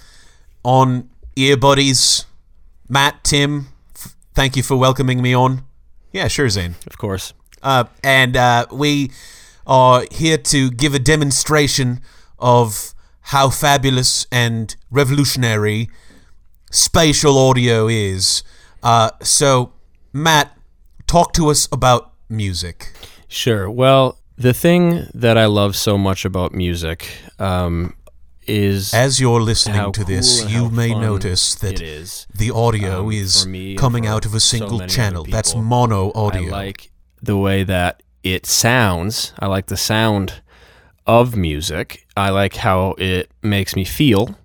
[0.68, 2.26] on Ear Buddies.
[2.90, 5.64] Mat, Tim, f- thank you for welcoming me on.
[6.12, 6.76] Yeah, sure, Zane.
[6.86, 7.34] Of course.
[7.64, 9.12] Uh, and uh, we
[9.66, 12.02] are here to give a demonstration
[12.38, 15.90] of how fabulous and revolutionary
[16.70, 18.44] spatial audio is.
[18.84, 19.72] Uh, so,
[20.12, 20.52] Mat,
[21.08, 22.92] talk to us about music.
[23.30, 23.70] Sure.
[23.70, 27.08] Well, the thing that I love so much about music
[27.40, 27.94] um,
[28.48, 31.78] is As you're listening to this, cool you may notice that
[32.34, 35.24] the audio um, is for me and coming out of a single other channel.
[35.24, 36.48] That's mono audio.
[36.48, 39.34] I like the way that it sounds.
[39.40, 40.42] I like the sound
[41.06, 42.06] of music.
[42.16, 44.38] I like how it makes me feel.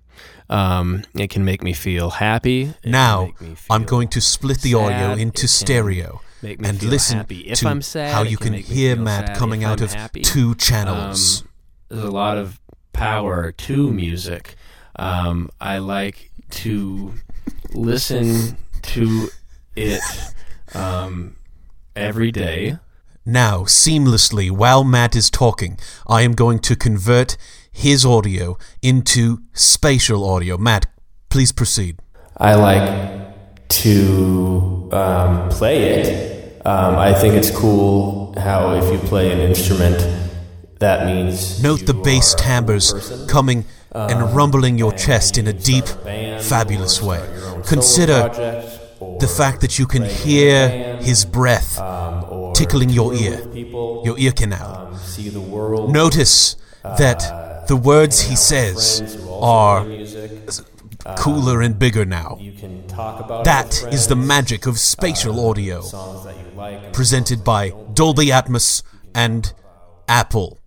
[0.49, 2.73] Um, it can make me feel happy.
[2.83, 7.67] It now, me I'm going to split the audio into stereo and feel listen to
[7.67, 9.37] I'm sad, how you can can hear Mat sad.
[9.37, 11.41] coming If out I'm of happy, two channels.
[11.41, 11.47] Um,
[11.89, 12.59] there's a lot of
[13.03, 14.55] power to music.
[14.95, 16.31] Um, I like
[16.61, 17.11] to
[17.73, 19.27] listen to
[19.75, 20.01] it
[20.73, 21.35] um,
[21.97, 22.77] every day.
[23.25, 25.77] Now, seamlessly, while Mat is talking,
[26.07, 27.35] I am going to convert
[27.69, 30.57] his audio into spatial audio.
[30.57, 30.85] Mat,
[31.27, 31.99] please proceed.
[32.37, 32.87] I like
[33.83, 36.65] to um, play it.
[36.65, 39.99] Um, I think it's cool how if you play an instrument,
[40.83, 42.93] that means Note the bass timbres
[43.27, 47.17] coming and rumbling your and chest in a deep, fabulous way.
[47.17, 48.69] start your own solo Consider
[49.19, 53.13] the fact that you can play in a hear band, his breath um, tickling your
[53.13, 54.97] ear, your ear canal.
[55.89, 59.85] Notice that the words he says are
[61.17, 62.37] cooler and bigger now.
[63.43, 65.81] That is the magic of spatial audio,
[66.91, 69.53] presented by Dolby Atmos and
[70.07, 70.62] Apple.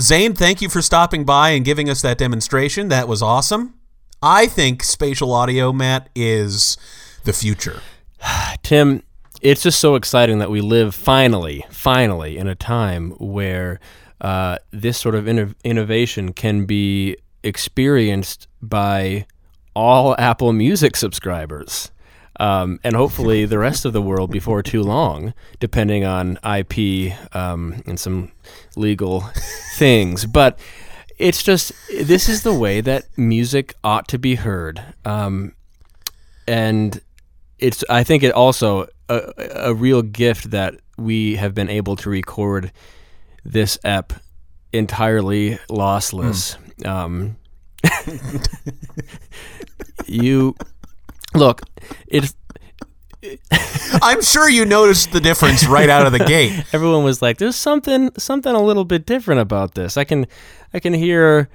[0.00, 2.88] Zane, thank you for stopping by and giving us that demonstration.
[2.88, 3.74] That was awesome.
[4.22, 6.76] I think spatial audio, Mat, is
[7.24, 7.80] the future.
[8.62, 9.02] Tim,
[9.42, 13.80] it's just so exciting that we live finally, finally in a time where
[14.20, 19.26] uh, this sort of inno- innovation can be experienced by
[19.74, 21.90] all Apple Music subscribers.
[22.42, 27.80] Um, and hopefully the rest of the world before too long, depending on IP um,
[27.86, 28.32] and some
[28.74, 29.20] legal
[29.76, 30.26] things.
[30.26, 30.58] But
[31.18, 35.52] it's just this is the way that music ought to be heard, um,
[36.48, 37.00] and
[37.60, 42.10] it's I think it also a, a real gift that we have been able to
[42.10, 42.72] record
[43.44, 44.14] this ep
[44.72, 46.56] entirely lossless.
[46.84, 47.36] Um,
[50.06, 50.56] you
[51.34, 51.62] look,
[52.06, 52.34] it's
[54.02, 56.64] I'm sure you noticed the difference right out of the gate.
[56.72, 60.26] everyone was like, "There's something something a little bit different about this." I can
[60.74, 61.48] I can hear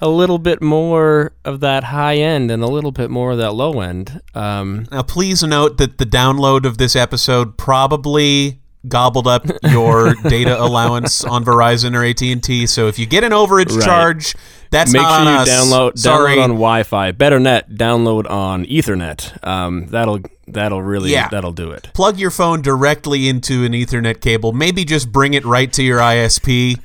[0.00, 3.52] a little bit more of that high end and a little bit more of that
[3.52, 4.20] low end.
[4.32, 10.60] Um, Now, please note that the download of this episode probably gobbled up your data
[10.60, 12.66] allowance on Verizon or AT and T.
[12.66, 13.84] So if you get an overage Right.
[13.84, 14.34] charge,
[14.70, 15.48] that's make not sure on you us.
[15.48, 16.36] download Sorry.
[16.36, 17.12] download on Wi-Fi.
[17.12, 19.46] Better net, download on Ethernet.
[19.46, 21.28] Um, that'll that'll really Yeah.
[21.30, 21.90] that'll do it.
[21.94, 24.52] Plug your phone directly into an Ethernet cable.
[24.52, 26.78] Maybe just bring it right to your ISP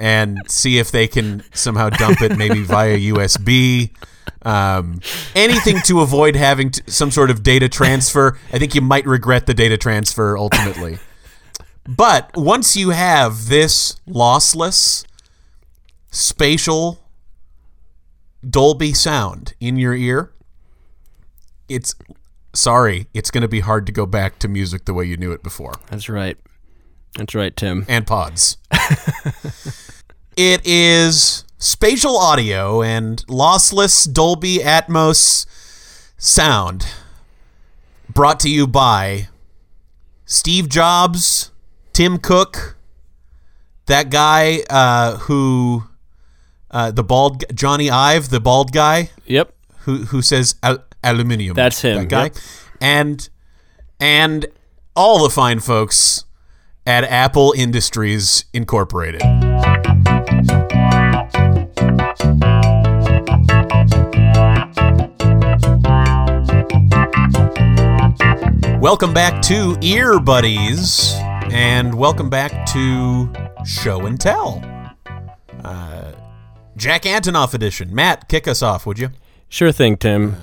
[0.00, 3.90] and see if they can somehow dump it, maybe via USB.
[4.42, 5.00] Um,
[5.34, 8.38] anything to avoid having some sort of data transfer.
[8.52, 10.98] I think you might regret the data transfer ultimately.
[11.88, 15.06] But once you have this lossless,
[16.10, 16.98] spatial
[18.48, 20.30] Dolby sound in your ear,
[21.66, 21.94] it's
[22.54, 25.32] sorry, it's going to be hard to go back to music the way you knew
[25.32, 25.76] it before.
[25.86, 26.36] That's right.
[27.16, 27.86] That's right, Tim.
[27.88, 28.58] And pods.
[30.36, 35.46] it is spatial audio and lossless Dolby Atmos
[36.18, 36.86] sound
[38.12, 39.28] brought to you by
[40.26, 41.50] Steve Jobs,
[41.98, 42.76] Tim Cook,
[43.86, 45.82] that guy uh, who
[46.70, 49.52] uh, the bald Jony Ive, the bald guy Yep.
[49.80, 51.54] who who says al- aluminium.
[51.56, 52.36] That's him, That guy, yep.
[52.80, 53.28] and
[53.98, 54.46] and
[54.94, 56.24] all the fine folks
[56.86, 59.22] at Apple Industries Incorporated.
[68.80, 71.12] Welcome back to Ear Buddies,
[71.50, 73.32] and welcome back to
[73.64, 74.62] Show and Tell.
[75.64, 76.12] Uh,
[76.76, 77.94] Jack Antonoff edition.
[77.94, 79.10] Mat, kick us off, would you?
[79.48, 80.36] Sure thing, Tim.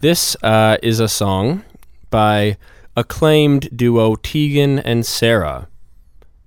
[0.00, 1.64] This uh, is a song
[2.10, 2.56] by
[2.96, 5.68] acclaimed duo Tegan and Sara.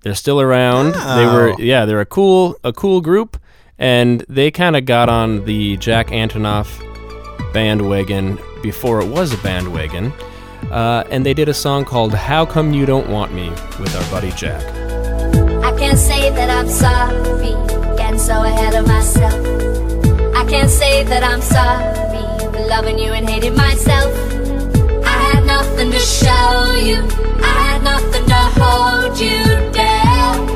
[0.01, 0.93] They're still around.
[0.93, 1.57] They were Oh.
[1.59, 3.37] yeah, they're a cool a cool group
[3.77, 6.81] and they kind of got on the Jack Antonoff
[7.53, 10.13] bandwagon before it was a bandwagon.
[10.71, 13.49] Uh, and they did a song called How Come You Don't Want Me
[13.79, 14.61] with our buddy Jack.
[15.63, 19.33] I can't say that I'm sorry, getting so ahead of myself.
[20.35, 21.93] I can't say that I'm sorry
[22.51, 24.13] for loving you and hating myself.
[25.05, 26.97] I had nothing to show you,
[27.41, 30.47] I had nothing to hold you down.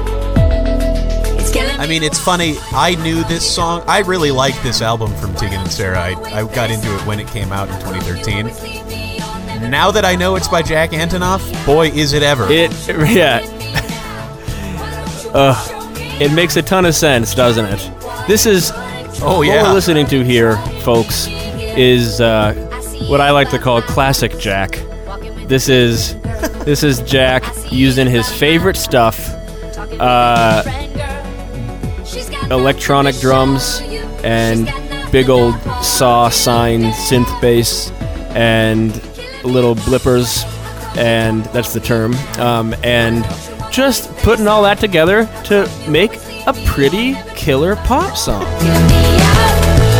[1.40, 2.58] It's killing I mean, it's funny.
[2.74, 3.84] I knew this song.
[3.88, 6.00] I really like this album from Tegan and Sara.
[6.00, 8.81] I, I got into it when it came out in 2013.
[9.70, 12.48] Now that I know it's by Jack Antonoff, boy, is it ever.
[12.50, 12.72] It
[13.10, 13.42] yeah.
[15.34, 15.78] Ugh.
[16.22, 17.92] It makes a ton of sense, doesn't it?
[18.28, 18.72] This is
[19.22, 19.64] oh, What yeah.
[19.64, 22.54] we're listening to here, folks, is uh,
[23.08, 24.80] what I like to call classic Jack.
[25.48, 26.20] This is
[26.64, 29.30] this is Jack using his favorite stuff,
[30.00, 30.64] uh,
[32.52, 33.82] electronic drums
[34.24, 34.66] and
[35.12, 37.92] big old saw sign synth bass
[38.36, 38.94] and
[39.44, 40.46] little blippers,
[40.98, 42.14] and that's the term.
[42.38, 43.24] Um, and
[43.72, 46.16] just putting all that together to make
[46.48, 48.44] a pretty killer pop song.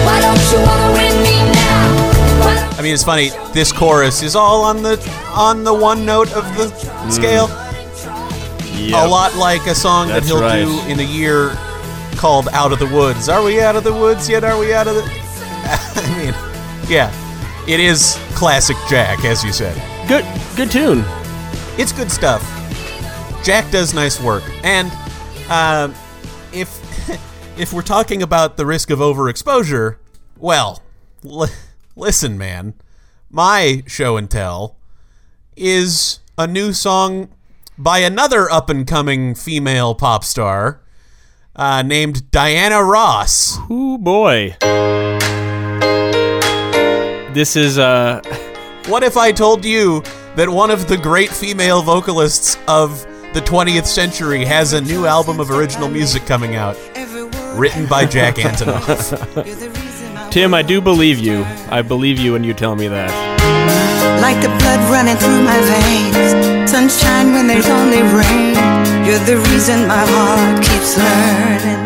[0.04, 2.42] Why don't you wanna win me now?
[2.42, 3.30] Why don't I mean, it's funny.
[3.54, 4.98] This chorus is all on the
[5.34, 6.70] on the one note of the
[7.10, 7.48] scale.
[8.94, 10.66] A lot like a song that he'll right.
[10.66, 11.52] do in a year
[12.18, 14.44] called "Out of the Woods." Are we out of the woods yet?
[14.44, 15.02] Are we out of the?
[15.64, 16.34] I mean,
[16.90, 17.12] yeah,
[17.72, 19.76] it is classic Jack, as you said.
[20.06, 20.26] Good,
[20.58, 21.06] good tune.
[21.78, 22.44] It's good stuff.
[23.46, 24.92] Jack does nice work, and
[25.50, 25.96] um,
[26.52, 26.70] if
[27.58, 29.96] if we're talking about the risk of overexposure,
[30.38, 30.82] well,
[31.24, 31.48] li-
[31.96, 32.74] listen, man,
[33.30, 34.76] my show and tell
[35.56, 37.30] is a new song
[37.78, 40.82] by another up and coming female pop star
[41.56, 43.58] uh, named Diana Ross.
[43.72, 44.58] Ooh boy.
[47.34, 48.22] This is uh
[48.88, 50.02] What if I told you
[50.36, 53.02] that one of the great female vocalists of
[53.34, 56.76] the 20th century has a new album of original music coming out,
[57.58, 59.12] written by Jack Antonoff?
[60.32, 61.46] Tim, I do believe you.
[61.70, 63.12] I believe you when you tell me that.
[64.22, 66.70] Like the blood running through my veins.
[66.70, 68.56] Sunshine when there's only rain.
[69.06, 71.82] You're the reason my heart keeps learning.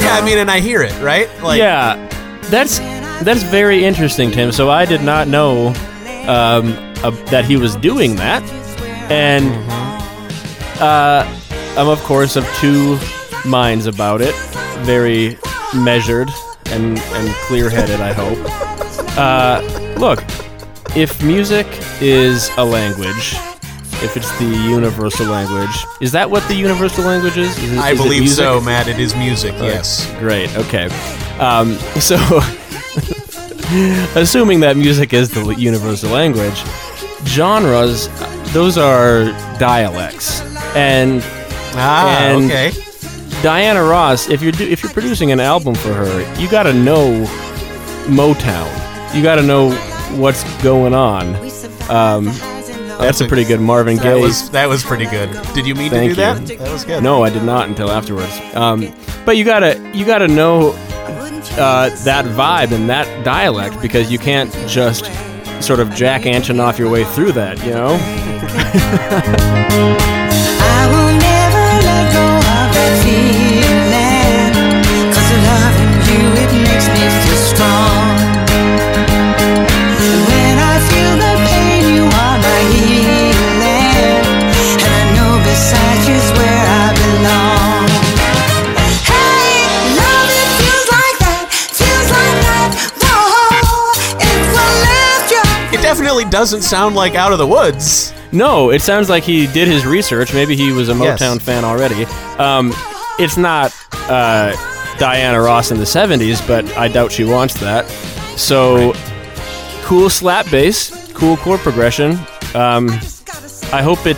[0.00, 1.28] Yeah, I mean, and I hear it, right?
[1.42, 1.96] Like, yeah,
[2.50, 2.78] that's
[3.24, 4.52] that's very interesting, Tim.
[4.52, 5.68] So I did not know
[6.26, 8.42] um, uh, that he was doing that,
[9.10, 9.46] and
[10.80, 11.24] uh,
[11.78, 12.98] I'm of course of two
[13.46, 14.34] minds about it.
[14.84, 15.38] Very
[15.74, 16.30] measured
[16.66, 18.00] and and clear-headed.
[18.00, 18.38] I hope.
[19.16, 19.60] Uh,
[19.98, 20.22] look,
[20.96, 21.66] if music
[22.00, 23.36] is a language.
[24.04, 27.56] If it's the universal language, is that what the universal language is?
[27.58, 28.86] Is it- I is believe so, Mat.
[28.86, 30.06] It is music, yes.
[30.18, 30.54] Great.
[30.56, 30.86] Okay.
[31.38, 32.16] Um, so,
[34.14, 36.62] assuming that music is the universal language,
[37.24, 38.08] genres,
[38.52, 39.24] those are
[39.58, 40.42] dialects.
[40.76, 41.22] And
[41.76, 42.72] Ah, And- okay.
[43.42, 46.72] Diana Ross, if you're do, if you're producing an album for her, you got to
[46.72, 47.26] know
[48.06, 49.14] Motown.
[49.14, 49.70] You got to know
[50.16, 51.34] what's going on.
[51.90, 52.28] Um,
[52.98, 54.20] that's a pretty good Marvin That Gaye.
[54.20, 55.30] was that was pretty good.
[55.54, 56.56] Did you mean Thank to do you.
[56.56, 56.58] that?
[56.64, 57.02] That was good.
[57.02, 58.38] No, I did not until afterwards.
[58.54, 60.70] Um, but you gotta you gotta know
[61.56, 65.04] uh, that vibe and that dialect because you can't just
[65.62, 67.58] sort of Jack Antonoff your way through that.
[67.64, 67.94] You know?
[96.30, 98.12] Doesn't sound like Out of the Woods.
[98.32, 100.34] No, it sounds like he did his research.
[100.34, 101.22] Maybe he was a Yes.
[101.22, 102.04] Motown fan already.
[102.38, 102.72] Um,
[103.18, 103.72] it's not
[104.08, 104.52] uh,
[104.98, 107.86] Diana Ross in the '70s, but I doubt she wants that.
[108.36, 108.92] So,
[109.82, 112.12] cool slap bass, cool chord progression.
[112.54, 112.88] Um,
[113.72, 114.16] I hope it.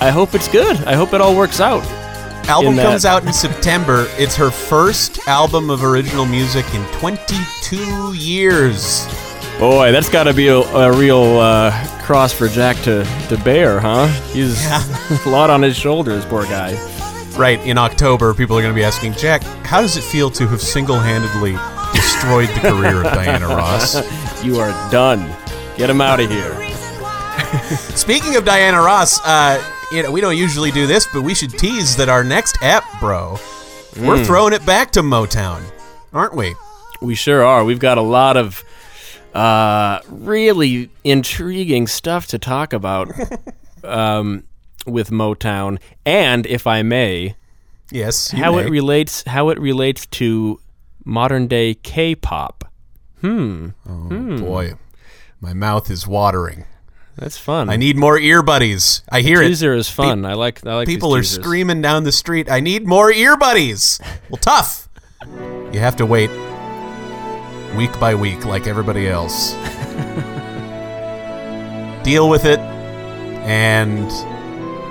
[0.00, 0.76] I hope it's good.
[0.84, 1.84] I hope it all works out.
[2.48, 4.06] Album In that- comes out in September.
[4.16, 9.06] It's her first album of original music in 22 years.
[9.58, 11.70] Boy, that's got to be a, a real uh,
[12.02, 14.08] cross for Jack to, to bear, huh?
[14.32, 14.66] He's
[15.26, 16.72] a lot on his shoulders, poor guy.
[17.36, 20.46] Right, in October, people are going to be asking, Jack, how does it feel to
[20.48, 21.52] have single handedly
[21.92, 24.02] destroyed the career of Diana Ross?
[24.42, 25.32] You are done.
[25.76, 26.68] Get him out of here.
[27.94, 31.56] Speaking of Diana Ross, uh, you know, we don't usually do this, but we should
[31.56, 33.38] tease that our next app, bro,
[34.00, 35.62] we're throwing it back to Motown,
[36.12, 36.56] aren't we?
[37.00, 37.64] We sure are.
[37.64, 38.64] We've got a lot of
[39.34, 43.10] uh, really intriguing stuff to talk about
[43.84, 44.44] um,
[44.86, 47.36] with Motown, and if I may,
[47.90, 48.30] Yes.
[48.30, 48.62] how may.
[48.64, 50.60] it relates how it relates to
[51.04, 52.64] modern day K-pop.
[53.20, 53.68] Hmm.
[53.88, 54.74] Oh, boy,
[55.40, 56.64] my mouth is watering.
[57.16, 57.68] That's fun.
[57.68, 59.02] I need more ear buddies.
[59.10, 59.48] I hear it.
[59.48, 60.24] teaser is fun.
[60.24, 60.66] I like.
[60.66, 60.88] I like.
[60.88, 64.00] People are screaming down the street, I need more ear buddies.
[64.30, 64.88] Well, tough.
[65.72, 66.30] You have to wait
[67.76, 69.52] week by week like everybody else.
[72.04, 72.58] Deal with it
[73.44, 74.10] and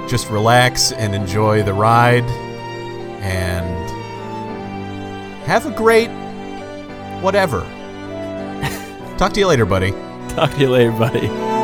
[0.09, 2.25] just relax and enjoy the ride
[3.21, 3.89] and
[5.45, 6.09] have a great
[7.21, 7.61] whatever.
[9.17, 9.91] Talk to you later, buddy.
[10.29, 11.61] Talk to you later, buddy.